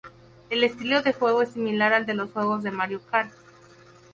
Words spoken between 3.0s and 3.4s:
Kart.